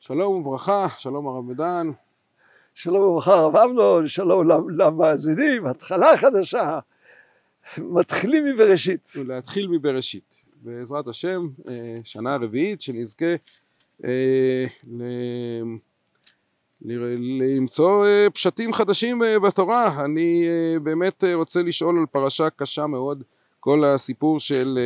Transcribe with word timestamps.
שלום 0.00 0.32
וברכה, 0.36 0.86
שלום 0.98 1.28
הרב 1.28 1.44
מדן. 1.44 1.90
שלום 2.74 3.02
וברכה 3.02 3.34
הרב 3.34 3.56
אמנון, 3.56 4.08
שלום 4.08 4.48
למאזינים, 4.70 5.66
התחלה 5.66 6.16
חדשה, 6.16 6.78
מתחילים 7.78 8.44
מבראשית. 8.44 9.12
להתחיל 9.26 9.68
מבראשית, 9.68 10.44
בעזרת 10.62 11.08
השם, 11.08 11.48
אה, 11.68 11.94
שנה 12.04 12.36
רביעית 12.36 12.80
שנזכה 12.80 13.34
אה, 14.04 14.66
למצוא 16.82 18.06
אה, 18.06 18.30
פשטים 18.30 18.72
חדשים 18.72 19.22
בתורה. 19.42 20.04
אני 20.04 20.48
באמת 20.82 21.24
רוצה 21.34 21.62
לשאול 21.62 21.98
על 21.98 22.06
פרשה 22.06 22.50
קשה 22.50 22.86
מאוד, 22.86 23.22
כל 23.60 23.84
הסיפור 23.84 24.40
של 24.40 24.78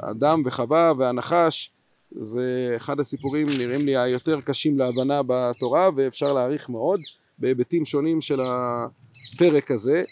אדם 0.00 0.42
וחווה 0.44 0.92
והנחש. 0.98 1.70
זה 2.10 2.72
אחד 2.76 3.00
הסיפורים 3.00 3.46
נראים 3.58 3.86
לי 3.86 3.96
היותר 3.96 4.40
קשים 4.40 4.78
להבנה 4.78 5.20
בתורה 5.26 5.90
ואפשר 5.96 6.32
להעריך 6.32 6.70
מאוד 6.70 7.00
בהיבטים 7.38 7.84
שונים 7.84 8.20
של 8.20 8.40
הפרק 8.40 9.70
הזה. 9.70 10.02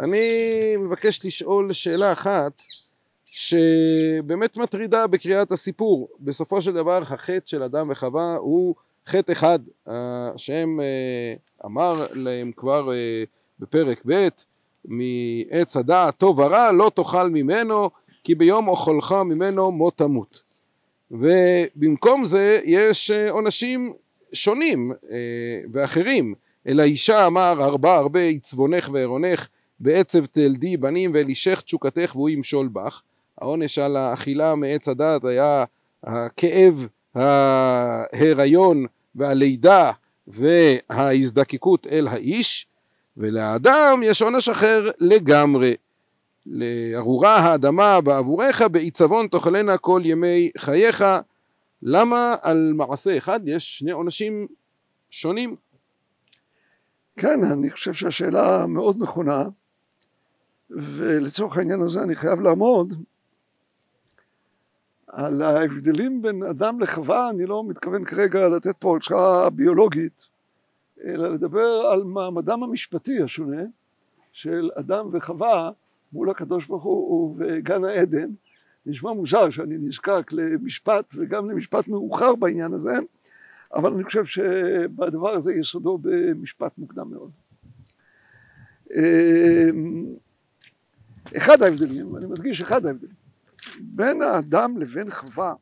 אני 0.00 0.20
מבקש 0.78 1.24
לשאול 1.24 1.72
שאלה 1.72 2.12
אחת 2.12 2.62
שבאמת 3.24 4.56
מטרידה 4.56 5.06
בקריאת 5.06 5.52
הסיפור. 5.52 6.08
בסופו 6.20 6.62
של 6.62 6.72
דבר 6.72 7.02
החטא 7.02 7.46
של 7.46 7.62
אדם 7.62 7.90
וחווה 7.90 8.36
הוא 8.36 8.74
חטא 9.06 9.32
אחד. 9.32 9.58
השם 9.86 10.80
אה, 10.80 11.34
אמר 11.64 12.06
להם 12.14 12.52
כבר 12.56 12.92
אה, 12.92 13.24
בפרק 13.58 14.02
ב' 14.06 14.28
מעץ 14.84 15.76
הדעת 15.76 16.16
טוב 16.16 16.38
ורע 16.38 16.72
לא 16.72 16.90
תאכל 16.94 17.30
ממנו 17.30 17.90
כי 18.24 18.34
ביום 18.34 18.68
אוכלך 18.68 19.12
ממנו 19.12 19.72
מות 19.72 19.98
תמות. 19.98 20.42
ובמקום 21.10 22.24
זה 22.24 22.60
יש 22.64 23.10
אה, 23.10 23.30
עונשים 23.30 23.92
שונים 24.32 24.92
אה, 25.10 25.16
ואחרים. 25.72 26.34
אל 26.66 26.80
האישה 26.80 27.26
אמר 27.26 27.62
הרבה 27.62 27.96
הרבה 27.96 28.20
יצבונך 28.20 28.88
וערונך 28.92 29.48
בעצב 29.80 30.26
תלדי 30.26 30.76
בנים 30.76 31.10
ואלישך 31.14 31.60
תשוקתך 31.60 32.12
והוא 32.14 32.28
ימשול 32.28 32.68
בך. 32.68 33.02
העונש 33.38 33.78
על 33.78 33.96
האכילה 33.96 34.54
מעץ 34.54 34.88
הדת 34.88 35.24
היה 35.24 35.64
הכאב, 36.04 36.86
ההיריון 37.14 38.86
והלידה 39.14 39.90
וההזדקקות 40.26 41.86
אל 41.86 42.08
האיש 42.08 42.66
ולאדם 43.16 44.00
יש 44.02 44.22
עונש 44.22 44.48
אחר 44.48 44.90
לגמרי. 44.98 45.76
לארורה 46.46 47.36
האדמה 47.36 48.00
בעבורך 48.00 48.62
בעיצבון 48.62 49.28
תאכלנה 49.28 49.78
כל 49.78 50.02
ימי 50.04 50.50
חייך. 50.58 51.04
למה 51.82 52.36
על 52.42 52.72
מעשה 52.76 53.18
אחד 53.18 53.40
יש 53.44 53.78
שני 53.78 53.90
עונשים 53.90 54.46
שונים? 55.10 55.56
כן, 57.16 57.44
אני 57.44 57.70
חושב 57.70 57.92
שהשאלה 57.92 58.66
מאוד 58.66 58.96
נכונה 59.02 59.44
ולצורך 60.70 61.58
העניין 61.58 61.82
הזה 61.82 62.02
אני 62.02 62.16
חייב 62.16 62.40
לעמוד 62.40 62.94
על 65.06 65.42
ההבדלים 65.42 66.22
בין 66.22 66.42
אדם 66.42 66.80
לחווה, 66.80 67.30
אני 67.30 67.46
לא 67.46 67.64
מתכוון 67.68 68.04
כרגע 68.04 68.48
לתת 68.48 68.76
פה 68.78 68.92
הרצאה 68.92 69.50
ביולוגית, 69.50 70.31
אלא 71.04 71.34
לדבר 71.34 71.66
על 71.92 72.04
מעמדם 72.04 72.62
המשפטי 72.62 73.22
השונה 73.22 73.62
של 74.32 74.70
אדם 74.74 75.08
וחווה 75.12 75.70
מול 76.12 76.30
הקדוש 76.30 76.66
ברוך 76.66 76.82
הוא 76.82 77.30
ובגן 77.30 77.84
העדן. 77.84 78.28
נשמע 78.86 79.12
מוזר 79.12 79.50
שאני 79.50 79.78
נזקק 79.78 80.32
למשפט 80.32 81.04
וגם 81.14 81.50
למשפט 81.50 81.88
מאוחר 81.88 82.34
בעניין 82.34 82.72
הזה, 82.72 82.92
אבל 83.74 83.92
אני 83.94 84.04
חושב 84.04 84.24
שבדבר 84.24 85.30
הזה 85.30 85.52
יסודו 85.52 85.98
במשפט 86.02 86.78
מוקדם 86.78 87.10
מאוד. 87.10 87.30
אמ, 88.96 90.06
אחד 91.36 91.62
ההבדלים, 91.62 92.16
אני 92.16 92.26
מדגיש 92.26 92.60
אחד 92.60 92.86
ההבדלים, 92.86 93.14
בין 93.80 94.22
האדם 94.22 94.78
לבין 94.78 95.10
חווה, 95.10 95.54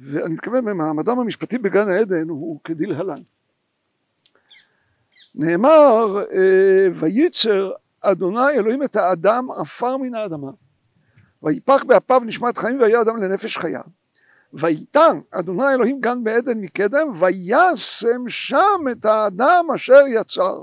ואני 0.00 0.34
מתכוון 0.34 0.64
במעמדם 0.64 1.18
המשפטי 1.18 1.58
בגן 1.58 1.88
העדן 1.88 2.28
הוא 2.28 2.60
כדלהלן. 2.64 3.22
נאמר 5.34 6.22
אה, 6.32 6.86
וייצר 7.00 7.70
אדוני 8.00 8.50
אלוהים 8.50 8.82
את 8.82 8.96
האדם 8.96 9.50
עפר 9.50 9.96
מן 9.96 10.14
האדמה. 10.14 10.50
ויפח 11.42 11.84
באפיו 11.84 12.20
נשמת 12.24 12.58
חיים 12.58 12.80
והיה 12.80 13.00
אדם 13.00 13.16
לנפש 13.16 13.56
חיה. 13.56 13.80
וייתן 14.52 15.20
אדוני 15.30 15.74
אלוהים 15.74 16.00
גן 16.00 16.24
בעדן 16.24 16.58
מקדם 16.60 17.12
וישם 17.18 18.28
שם 18.28 18.84
את 18.92 19.04
האדם 19.04 19.66
אשר 19.74 20.00
יצר. 20.08 20.56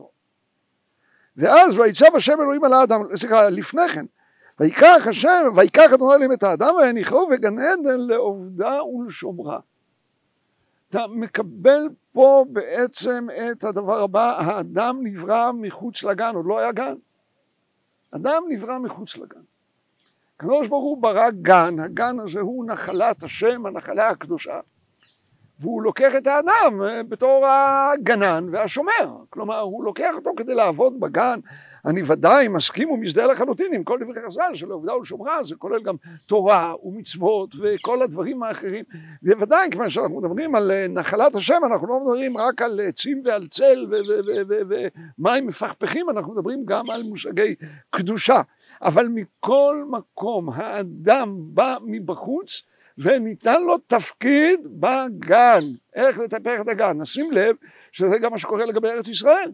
ואז 1.37 1.79
ויצב 1.79 2.15
השם 2.15 2.41
אלוהים 2.41 2.63
על 2.63 2.73
האדם, 2.73 3.01
סליחה 3.15 3.49
לפני 3.49 3.89
כן. 3.89 4.05
ויקח 4.59 5.07
השם 5.09 5.51
ויקח 5.55 5.93
אדוני 5.93 6.15
אלוהים 6.15 6.31
את 6.31 6.43
האדם 6.43 6.75
ויניחו 6.75 7.27
בגן 7.27 7.59
עדן 7.59 7.99
לעובדה 7.99 8.83
ולשומרה 8.83 9.59
אתה 10.91 11.07
מקבל 11.07 11.89
פה 12.11 12.45
בעצם 12.49 13.27
את 13.51 13.63
הדבר 13.63 13.99
הבא 14.01 14.37
האדם 14.39 14.99
נברא 15.03 15.51
מחוץ 15.51 16.03
לגן 16.03 16.35
עוד 16.35 16.45
לא 16.45 16.59
היה 16.59 16.71
גן 16.71 16.95
אדם 18.11 18.43
נברא 18.49 18.79
מחוץ 18.79 19.17
לגן. 19.17 19.39
הקדוש 20.35 20.67
ברוך 20.67 20.83
הוא 20.83 21.01
ברא 21.01 21.29
גן, 21.41 21.79
הגן 21.79 22.19
הזה 22.19 22.39
הוא 22.39 22.65
נחלת 22.65 23.23
השם, 23.23 23.65
הנחלה 23.65 24.09
הקדושה. 24.09 24.59
והוא 25.61 25.81
לוקח 25.81 26.11
את 26.17 26.27
האדם 26.27 26.81
אה, 26.83 27.03
בתור 27.03 27.45
הגנן 27.47 28.47
והשומר. 28.51 29.17
כלומר, 29.29 29.59
הוא 29.59 29.83
לוקח 29.83 30.11
אותו 30.15 30.31
כדי 30.37 30.55
לעבוד 30.55 30.99
בגן. 30.99 31.39
אני 31.85 32.01
ודאי 32.05 32.47
מסכים 32.47 32.91
ומזדהה 32.91 33.27
לחלוטין 33.27 33.73
עם 33.73 33.83
כל 33.83 33.99
דברי 33.99 34.21
חז"ל 34.27 34.55
של 34.55 34.71
עובדה 34.71 34.95
ולשומרה, 34.95 35.43
זה 35.43 35.55
כולל 35.55 35.81
גם 35.83 35.95
תורה 36.25 36.73
ומצוות 36.83 37.55
וכל 37.59 38.01
הדברים 38.01 38.43
האחרים. 38.43 38.85
בוודאי, 39.21 39.67
כיוון 39.71 39.89
שאנחנו 39.89 40.19
מדברים 40.21 40.55
על 40.55 40.71
אה, 40.71 40.85
נחלת 40.89 41.35
השם, 41.35 41.61
אנחנו 41.65 41.87
לא 41.87 41.99
מדברים 41.99 42.37
רק 42.37 42.61
על 42.61 42.79
עצים 42.83 43.21
ועל 43.25 43.47
צל 43.47 43.87
ומים 45.19 45.47
מפכפכים, 45.47 46.09
אנחנו 46.09 46.33
מדברים 46.33 46.65
גם 46.65 46.89
על 46.89 47.03
מושגי 47.03 47.55
קדושה. 47.89 48.41
אבל 48.81 49.07
מכל 49.07 49.83
מקום 49.89 50.49
האדם 50.49 51.35
בא 51.37 51.77
מבחוץ 51.85 52.61
וניתן 52.97 53.63
לו 53.63 53.77
תפקיד 53.77 54.59
בגן, 54.65 55.61
איך 55.95 56.19
לטפח 56.19 56.61
את 56.61 56.67
הגן. 56.67 57.01
נשים 57.01 57.31
לב 57.31 57.55
שזה 57.91 58.17
גם 58.17 58.31
מה 58.31 58.37
שקורה 58.37 58.65
לגבי 58.65 58.87
ארץ 58.87 59.07
ישראל. 59.07 59.51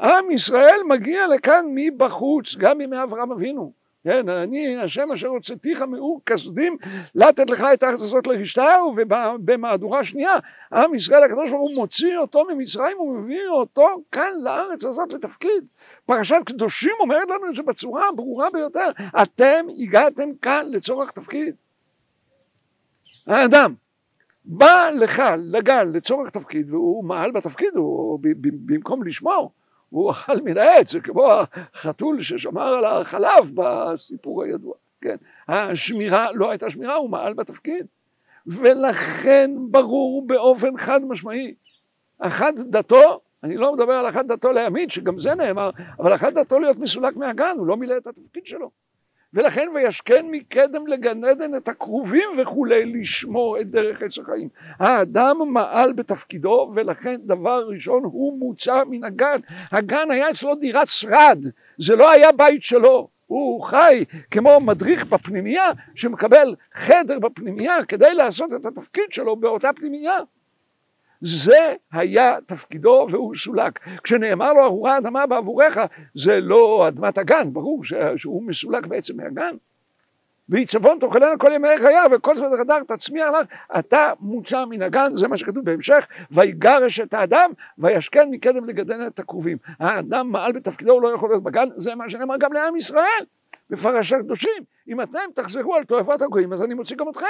עם 0.00 0.30
ישראל 0.30 0.80
מגיע 0.88 1.26
לכאן 1.26 1.64
מבחוץ, 1.74 2.56
גם 2.56 2.78
מימי 2.78 3.02
אברהם 3.02 3.32
אבינו. 3.32 3.84
כן, 4.04 4.28
אני 4.28 4.76
השם 4.76 5.12
אשר 5.14 5.28
הוצאתיך 5.28 5.82
מאור 5.82 6.20
כסדים 6.26 6.76
לתת 7.14 7.50
לך 7.50 7.64
את 7.74 7.82
הארץ 7.82 8.02
הזאת 8.02 8.26
לרשתה 8.26 8.70
ובמהדורה 8.86 10.04
שנייה 10.04 10.32
עם 10.72 10.94
ישראל 10.94 11.22
הקדוש 11.24 11.50
ברוך 11.50 11.62
הוא 11.62 11.74
מוציא 11.74 12.18
אותו 12.18 12.44
ממצרים 12.44 13.00
ומביא 13.00 13.48
אותו 13.48 13.86
כאן 14.12 14.30
לארץ 14.42 14.84
הזאת 14.84 15.12
לתפקיד. 15.12 15.66
פרשת 16.06 16.36
קדושים 16.46 16.92
אומרת 17.00 17.28
לנו 17.28 17.50
את 17.50 17.56
זה 17.56 17.62
בצורה 17.62 18.08
הברורה 18.08 18.50
ביותר 18.50 18.90
אתם 19.22 19.66
הגעתם 19.78 20.28
כאן 20.42 20.66
לצורך 20.70 21.10
תפקיד 21.10 21.54
האדם 23.26 23.74
בא 24.44 24.90
לך 24.98 25.22
לגן 25.38 25.92
לצורך 25.92 26.30
תפקיד 26.30 26.70
והוא 26.70 27.04
מעל 27.04 27.30
בתפקיד, 27.30 27.74
הוא 27.74 28.18
במקום 28.42 29.02
לשמור, 29.02 29.52
הוא 29.90 30.10
אכל 30.10 30.40
מן 30.44 30.58
העץ, 30.58 30.92
זה 30.92 31.00
כמו 31.00 31.30
החתול 31.74 32.22
ששמר 32.22 32.62
על 32.62 32.84
החלב 32.84 33.50
בסיפור 33.54 34.42
הידוע, 34.42 34.74
כן? 35.00 35.16
השמירה 35.48 36.26
לא 36.34 36.50
הייתה 36.50 36.70
שמירה, 36.70 36.94
הוא 36.94 37.10
מעל 37.10 37.34
בתפקיד. 37.34 37.86
ולכן 38.46 39.50
ברור 39.70 40.26
באופן 40.26 40.76
חד 40.76 41.00
משמעי, 41.04 41.54
אחת 42.18 42.54
דתו, 42.54 43.20
אני 43.44 43.56
לא 43.56 43.72
מדבר 43.72 43.92
על 43.92 44.08
אחת 44.08 44.26
דתו 44.26 44.52
להעמיד, 44.52 44.90
שגם 44.90 45.20
זה 45.20 45.34
נאמר, 45.34 45.70
אבל 45.98 46.14
אחת 46.14 46.32
דתו 46.32 46.58
להיות 46.58 46.76
מסולק 46.78 47.16
מהגן, 47.16 47.54
הוא 47.58 47.66
לא 47.66 47.76
מילא 47.76 47.96
את 47.96 48.06
התפקיד 48.06 48.46
שלו. 48.46 48.70
ולכן 49.34 49.68
וישכן 49.74 50.26
מקדם 50.30 50.86
לגן 50.86 51.24
עדן 51.24 51.54
את 51.54 51.68
הכרובים 51.68 52.28
וכולי 52.42 52.84
לשמור 52.84 53.60
את 53.60 53.70
דרך 53.70 54.02
עץ 54.02 54.18
החיים. 54.18 54.48
האדם 54.78 55.36
מעל 55.46 55.92
בתפקידו 55.92 56.72
ולכן 56.74 57.16
דבר 57.24 57.66
ראשון 57.68 58.04
הוא 58.04 58.38
מוצא 58.38 58.82
מן 58.90 59.04
הגן. 59.04 59.36
הגן 59.72 60.10
היה 60.10 60.30
אצלו 60.30 60.54
דירת 60.54 60.88
שרד, 60.88 61.38
זה 61.78 61.96
לא 61.96 62.10
היה 62.10 62.32
בית 62.32 62.62
שלו. 62.62 63.08
הוא 63.26 63.62
חי 63.62 64.04
כמו 64.30 64.60
מדריך 64.60 65.06
בפנימייה 65.06 65.70
שמקבל 65.94 66.54
חדר 66.74 67.18
בפנימייה 67.18 67.84
כדי 67.84 68.14
לעשות 68.14 68.50
את 68.52 68.66
התפקיד 68.66 69.04
שלו 69.10 69.36
באותה 69.36 69.70
פנימייה. 69.76 70.18
זה 71.20 71.74
היה 71.92 72.40
תפקידו 72.46 73.06
והוא 73.10 73.34
סולק. 73.34 73.80
כשנאמר 74.02 74.52
לו 74.52 74.64
ארורה 74.64 74.98
אדמה 74.98 75.26
בעבורך, 75.26 75.78
זה 76.14 76.40
לא 76.40 76.88
אדמת 76.88 77.18
הגן, 77.18 77.52
ברור 77.52 77.82
שהוא 78.16 78.42
מסולק 78.42 78.86
בעצם 78.86 79.16
מהגן. 79.16 79.56
ועיצבון 80.48 80.98
תאכלנה 80.98 81.36
כל 81.38 81.50
ימי 81.54 81.68
חייה 81.78 82.02
וכל 82.12 82.36
זמן 82.36 82.46
הדר 82.60 82.82
תצמיח 82.88 83.28
לך 83.28 83.46
אתה 83.78 84.12
מוצא 84.20 84.64
מן 84.64 84.82
הגן 84.82 85.10
זה 85.14 85.28
מה 85.28 85.36
שכתוב 85.36 85.64
בהמשך 85.64 86.06
ויגרש 86.30 87.00
את 87.00 87.14
האדם 87.14 87.50
וישכן 87.78 88.28
מקדם 88.30 88.64
לגדל 88.64 89.06
את 89.06 89.18
הכרובים 89.18 89.58
האדם 89.78 90.30
מעל 90.32 90.52
בתפקידו 90.52 90.92
הוא 90.92 91.02
לא 91.02 91.14
יכול 91.14 91.30
להיות 91.30 91.42
בגן 91.42 91.68
זה 91.76 91.94
מה 91.94 92.10
שנאמר 92.10 92.36
גם 92.38 92.52
לעם 92.52 92.76
ישראל 92.76 93.24
בפרשת 93.70 94.16
קדושים 94.18 94.64
אם 94.88 95.00
אתם 95.00 95.18
תחזרו 95.34 95.74
על 95.74 95.84
תועפות 95.84 96.22
הגויים 96.22 96.52
אז 96.52 96.62
אני 96.62 96.74
מוציא 96.74 96.96
גם 96.96 97.08
אתכם. 97.08 97.26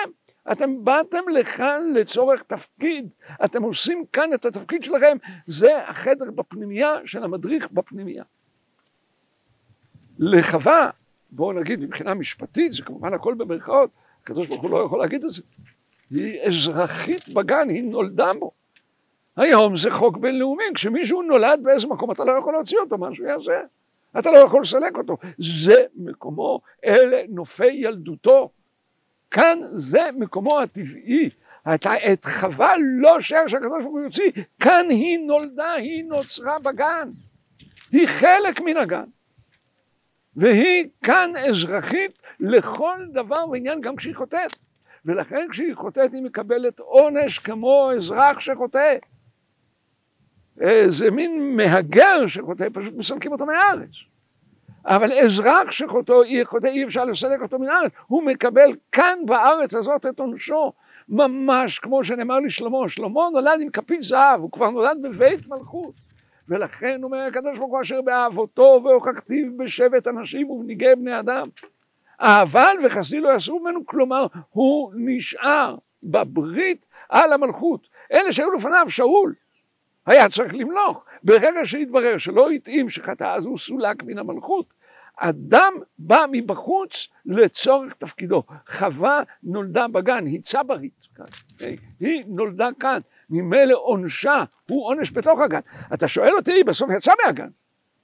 אתם 0.52 0.84
באתם 0.84 1.28
לכאן 1.32 1.92
לצורך 1.94 2.42
תפקיד. 2.42 3.08
אתם 3.44 3.62
עושים 3.62 4.04
כאן 4.12 4.34
את 4.34 4.44
התפקיד 4.44 4.82
שלכם. 4.82 5.16
זה 5.46 5.88
החדר 5.88 6.30
בפנימייה 6.30 6.94
של 7.04 7.24
המדריך 7.24 7.70
בפנימייה. 7.70 8.24
לחווה 10.18 10.90
בואו 11.30 11.52
נגיד 11.52 11.80
מבחינה 11.80 12.14
משפטית 12.14 12.72
זה 12.72 12.82
כמובן 12.82 13.14
הכל 13.14 13.34
במרכאות 13.34 13.90
הקדוש 14.22 14.46
ברוך 14.46 14.62
הוא 14.62 14.70
לא 14.70 14.84
יכול 14.86 14.98
להגיד 14.98 15.24
את 15.24 15.30
זה 15.30 15.42
היא 16.10 16.40
אזרחית 16.42 17.28
בגן 17.28 17.68
היא 17.68 17.82
נולדה 17.82 18.32
בו. 18.34 18.50
היום 19.36 19.76
זה 19.76 19.90
חוק 19.90 20.16
בינלאומי 20.16 20.64
כשמישהו 20.74 21.22
נולד 21.22 21.60
באיזה 21.62 21.86
מקום 21.86 22.10
אתה 22.10 22.24
לא 22.24 22.32
יכול 22.32 22.52
להוציא 22.52 22.78
אותו 22.78 22.98
מה 22.98 23.14
שהוא 23.14 23.26
יעשה 23.26 23.60
אתה 24.18 24.30
לא 24.30 24.38
יכול 24.38 24.62
לסלק 24.62 24.96
אותו. 24.96 25.16
זה 25.38 25.84
מקומו 25.94 26.60
אלה 26.84 27.22
נופי 27.28 27.66
ילדותו. 27.72 28.50
כאן 29.30 29.58
זה 29.72 30.00
מקומו 30.18 30.60
הטבעי. 30.60 31.30
את 32.12 32.24
חווה 32.24 32.72
לא 32.98 33.20
שער 33.20 33.48
שהקדוש 33.48 33.82
ברוך 33.82 33.92
הוא 33.92 34.00
יוציא 34.00 34.30
כאן 34.60 34.86
היא 34.90 35.18
נולדה 35.18 35.72
היא 35.72 36.04
נוצרה 36.04 36.58
בגן. 36.58 37.10
היא 37.92 38.06
חלק 38.06 38.60
מן 38.60 38.76
הגן. 38.76 39.04
והיא 40.36 40.88
כאן 41.02 41.30
אזרחית 41.50 42.18
לכל 42.40 42.98
דבר 43.12 43.48
ועניין 43.50 43.80
גם 43.80 43.96
כשהיא 43.96 44.14
חוטאת. 44.14 44.56
ולכן 45.04 45.46
כשהיא 45.50 45.74
חוטאת 45.74 46.12
היא 46.12 46.22
מקבלת 46.22 46.78
עונש 46.78 47.38
כמו 47.38 47.90
אזרח 47.96 48.40
שחוטא 48.40 48.96
זה 50.88 51.10
מין 51.10 51.56
מהגר 51.56 52.26
שחוטא 52.26 52.66
פשוט 52.72 52.94
מסלקים 52.96 53.32
אותו 53.32 53.46
מהארץ 53.46 53.90
אבל 54.86 55.12
אזרח 55.12 55.70
שחוטא 55.70 56.12
חוטא, 56.44 56.66
אי 56.66 56.84
אפשר 56.84 57.04
לסלק 57.04 57.42
אותו 57.42 57.58
מן 57.58 57.68
הארץ 57.68 57.92
הוא 58.06 58.22
מקבל 58.22 58.70
כאן 58.92 59.18
בארץ 59.26 59.74
הזאת 59.74 60.06
את 60.06 60.20
עונשו 60.20 60.72
ממש 61.08 61.78
כמו 61.78 62.04
שנאמר 62.04 62.40
לשלמה 62.40 62.88
שלמה 62.88 63.20
נולד 63.32 63.60
עם 63.60 63.70
כפית 63.70 64.02
זהב 64.02 64.40
הוא 64.40 64.52
כבר 64.52 64.70
נולד 64.70 64.98
בבית 65.02 65.48
מלכות 65.48 65.94
ולכן 66.48 67.02
אומר 67.02 67.18
הקדוש 67.18 67.58
ברוך 67.58 67.72
הוא 67.72 67.82
אשר 67.82 68.02
באהבותו 68.02 68.80
והוכחתיו 68.84 69.46
בשבט 69.56 70.06
אנשים 70.06 70.50
ובניגי 70.50 70.94
בני 70.96 71.18
אדם. 71.18 71.48
אבל 72.20 72.76
וחסדי 72.84 73.20
לא 73.20 73.32
יסרו 73.36 73.60
ממנו, 73.60 73.86
כלומר 73.86 74.26
הוא 74.50 74.92
נשאר 74.96 75.76
בברית 76.02 76.86
על 77.08 77.32
המלכות. 77.32 77.88
אלה 78.12 78.32
שהיו 78.32 78.52
לפניו, 78.52 78.86
שאול, 78.88 79.34
היה 80.06 80.28
צריך 80.28 80.54
למלוך. 80.54 81.04
ברגע 81.22 81.60
שהתברר 81.64 82.18
שלא 82.18 82.50
התאים 82.50 82.88
שחטא 82.88 83.24
אז 83.24 83.44
הוא 83.44 83.58
סולק 83.58 84.02
מן 84.02 84.18
המלכות, 84.18 84.74
אדם 85.16 85.72
בא 85.98 86.24
מבחוץ 86.32 87.08
לצורך 87.26 87.94
תפקידו. 87.94 88.42
חווה 88.78 89.22
נולדה 89.42 89.88
בגן, 89.88 90.26
היא 90.26 90.40
צברית 90.42 91.06
כאן, 91.14 91.26
היא 92.00 92.24
נולדה 92.26 92.68
כאן. 92.80 92.98
ממילא 93.30 93.74
עונשה 93.78 94.44
הוא 94.68 94.86
עונש 94.86 95.12
בתוך 95.12 95.40
הגן. 95.40 95.60
אתה 95.94 96.08
שואל 96.08 96.32
אותי, 96.36 96.64
בסוף 96.64 96.90
יצא 96.96 97.12
מהגן. 97.24 97.48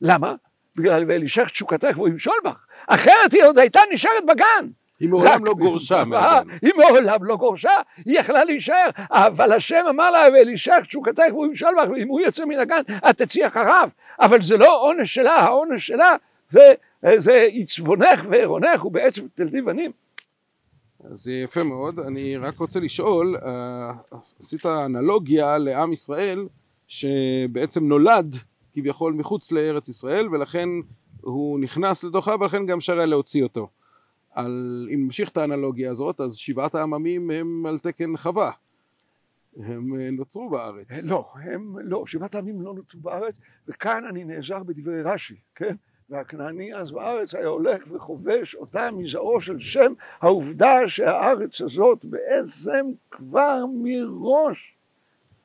למה? 0.01 0.35
בגלל 0.77 1.05
ואלישך 1.09 1.49
תשוקתך 1.49 1.93
והוא 1.95 2.09
ימשול 2.09 2.35
בך. 2.45 2.67
אחרת 2.87 3.33
היא 3.33 3.45
עוד 3.45 3.59
הייתה 3.59 3.81
נשארת 3.93 4.27
בגן. 4.29 4.71
היא 5.01 5.09
מעולם 5.09 5.45
לא 5.45 5.55
גורשה 5.55 6.05
מהגן. 6.05 6.49
היא 6.63 6.73
מעולם 6.77 7.25
לא 7.25 7.37
גורשה, 7.37 7.71
היא 8.05 8.21
יכלה 8.21 8.45
להישאר. 8.45 8.89
אבל 9.11 9.53
השם 9.53 9.85
אמר 9.89 10.11
לה, 10.11 10.19
ואלישך 10.33 10.79
תשוקתך 10.87 11.23
והוא 11.31 11.47
ימשול 11.47 11.69
בך, 11.83 11.91
ואם 11.91 12.09
הוא 12.09 12.21
יצא 12.21 12.45
מן 12.45 12.59
הגן, 12.59 12.81
את 13.11 13.23
תצאי 13.23 13.47
אחריו. 13.47 13.89
אבל 14.21 14.43
זה 14.43 14.57
לא 14.57 14.83
עונש 14.83 15.15
שלה, 15.15 15.35
העונש 15.35 15.87
שלה 15.87 16.17
זה, 16.49 16.73
זה 17.17 17.47
עיצבונך 17.51 18.21
ועירונך, 18.31 18.85
ובעצם 18.85 19.23
תלדי 19.35 19.63
בנים. 19.63 19.91
אז 21.05 21.29
יפה 21.29 21.63
מאוד, 21.63 22.01
אני 22.01 22.37
רק 22.37 22.59
רוצה 22.59 22.81
לשאול, 22.81 23.37
אה, 23.47 23.93
עשית 24.39 24.67
אנלוגיה 24.67 25.59
לעם 25.59 25.93
ישראל 25.93 26.47
שבעצם 26.89 27.85
נולד 27.89 28.37
כביכול 28.73 29.13
מחוץ 29.13 29.53
לארץ 29.53 29.89
ישראל 29.89 30.29
ולכן 30.29 30.69
הוא 31.21 31.61
נכנס 31.61 32.05
לתוכה 32.05 32.35
ולכן 32.41 32.67
גם 32.67 32.79
אפשר 32.79 32.97
היה 32.97 33.07
להוציא 33.07 33.43
אותו. 33.43 33.69
על, 34.35 34.89
אם 34.95 35.05
נמשיך 35.05 35.29
את 35.29 35.37
האנלוגיה 35.37 35.91
הזאת, 35.91 36.21
אז 36.21 36.35
שבעת 36.35 36.75
העממים 36.75 37.31
הם 37.31 37.67
על 37.67 37.79
תקן 37.79 38.17
חווה. 38.17 38.51
הם 39.57 40.01
אה, 40.01 40.11
נוצרו 40.11 40.51
בארץ. 40.51 41.11
לא, 41.11 41.27
הם 41.35 41.77
לא, 41.79 42.07
שבעת 42.07 42.35
העמים 42.35 42.63
לא 42.63 42.75
נוצרו 42.75 43.01
בארץ, 43.01 43.41
וכאן 43.69 44.05
אני 44.11 44.25
נעזר 44.25 44.63
בדברי 44.63 45.03
רש"י, 45.03 45.35
כן? 45.55 45.75
והכנעני 46.11 46.75
אז 46.75 46.91
בארץ 46.91 47.35
היה 47.35 47.47
הולך 47.47 47.83
וכובש 47.91 48.55
אותה 48.55 48.91
מזרעו 48.91 49.41
של 49.41 49.61
שם, 49.61 49.93
העובדה 50.21 50.89
שהארץ 50.89 51.61
הזאת 51.61 52.05
בעצם 52.05 52.87
כבר 53.11 53.65
מראש 53.75 54.75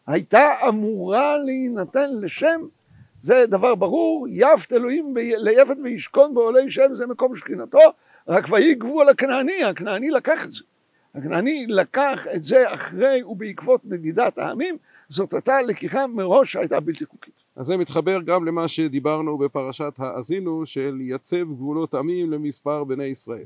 הייתה 0.08 0.50
אמורה 0.70 1.38
להינתן 1.38 2.10
לשם, 2.22 2.62
זה 3.22 3.46
דבר 3.48 3.76
ברור, 3.76 4.28
יפת 4.30 4.74
אלוהים 4.74 5.18
ליפת 5.18 5.78
וישכון 5.84 6.34
בעולי 6.34 6.72
שם 6.72 6.96
זה 6.96 7.08
מקום 7.08 7.36
שכינתו, 7.36 7.80
רק 8.28 8.46
ויהי 8.50 8.76
גבול 8.76 9.10
הכנעני, 9.10 9.64
הכנעני 9.64 10.10
לקח 10.10 10.46
את 10.46 10.54
זה. 10.54 10.64
הכנעני 11.16 11.66
לקח 11.68 12.26
את 12.36 12.44
זה 12.44 12.74
אחרי 12.74 13.24
ובעקבות 13.24 13.82
נדידת 13.86 14.38
העמים, 14.38 14.78
זאת 15.10 15.34
הייתה 15.34 15.62
לקיחה 15.62 16.08
מראש 16.08 16.52
שהייתה 16.52 16.80
בלתי 16.80 17.06
חוקית. 17.06 17.34
אז 17.56 17.66
זה 17.66 17.78
מתחבר 17.78 18.22
גם 18.22 18.46
למה 18.46 18.68
שדיברנו 18.68 19.38
בפרשת 19.38 19.94
האזינו 19.98 20.66
של 20.66 20.98
יצב 21.02 21.54
גבולות 21.54 21.94
עמים 21.94 22.32
למספר 22.32 22.84
בני 22.84 23.06
ישראל 23.06 23.46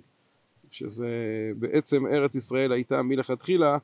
שזה 0.71 1.07
בעצם 1.55 2.07
ארץ 2.07 2.35
ישראל 2.35 2.71
הייתה 2.71 3.01
מלכתחילה 3.01 3.77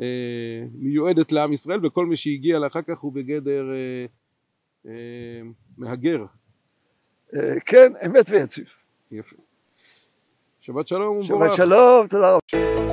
אה, 0.00 0.64
מיועדת 0.74 1.32
לעם 1.32 1.52
ישראל 1.52 1.86
וכל 1.86 2.06
מי 2.06 2.16
שהגיע 2.16 2.58
לאחר 2.58 2.82
כך 2.82 2.98
הוא 2.98 3.12
בגדר 3.12 3.70
אה, 3.72 4.06
אה, 4.90 5.40
מהגר. 5.78 6.24
אה, 7.34 7.60
כן, 7.66 7.92
אמת 8.06 8.30
ויציב. 8.30 8.66
יפה. 9.12 9.36
שבת 10.66 10.88
שלום 10.88 11.16
ומבורך. 11.16 11.54
שבת 11.54 11.56
שלום, 11.56 12.06
תודה 12.06 12.30
רבה. 12.30 12.85